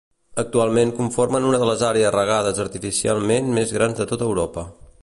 Actualment 0.43 0.93
conformen 0.99 1.45
una 1.49 1.59
de 1.65 1.67
les 1.71 1.83
àrees 1.91 2.11
regades 2.17 2.63
artificialment 2.65 3.55
més 3.61 3.77
grans 3.79 4.03
de 4.03 4.11
tota 4.15 4.33
Europa. 4.33 4.71